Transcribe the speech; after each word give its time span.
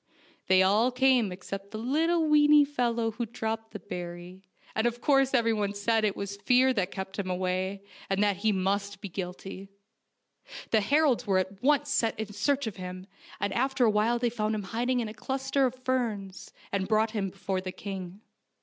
They 0.47 0.63
all 0.63 0.91
came 0.91 1.31
except 1.31 1.69
the 1.69 1.77
little 1.77 2.27
weeny 2.27 2.65
fellow 2.65 3.11
who 3.11 3.27
dropped 3.27 3.69
the 3.69 3.77
berry, 3.77 4.41
and 4.73 4.87
of 4.87 4.99
course 4.99 5.31
everyone 5.31 5.75
said 5.75 5.97
that 6.01 6.05
it 6.07 6.15
was 6.15 6.37
fear 6.37 6.73
that 6.73 6.89
kept 6.89 7.19
him 7.19 7.29
away, 7.29 7.83
and 8.09 8.23
that 8.23 8.37
he 8.37 8.51
must 8.51 8.99
be 8.99 9.09
guilty. 9.09 9.69
The 10.71 10.81
heralds 10.81 11.27
were 11.27 11.37
at 11.37 11.61
once 11.61 11.91
sent 11.91 12.17
in 12.17 12.33
search 12.33 12.65
of 12.65 12.77
him, 12.77 13.05
and 13.39 13.53
after 13.53 13.85
a 13.85 13.91
while 13.91 14.17
they 14.17 14.31
found 14.31 14.55
him 14.55 14.63
hiding 14.63 15.01
in 15.01 15.07
a 15.07 15.13
cluster 15.13 15.67
of 15.67 15.75
ferns, 15.85 16.51
and 16.71 16.87
brought 16.87 17.11
him 17.11 17.29
before 17.29 17.61
the 17.61 17.71
king. 17.71 18.21